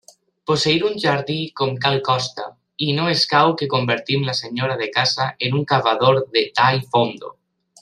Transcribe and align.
Posseir 0.51 0.77
un 0.85 0.95
jardí 1.01 1.35
com 1.61 1.75
cal 1.83 1.97
costa, 2.07 2.47
i 2.85 2.89
no 3.01 3.05
escau 3.17 3.53
que 3.61 3.69
convertim 3.75 4.25
la 4.31 4.35
senyora 4.41 4.81
de 4.81 4.89
casa 4.97 5.29
en 5.49 5.61
un 5.61 5.69
cavador 5.75 6.19
de 6.39 6.45
tall 6.63 6.83
fondo. 6.97 7.33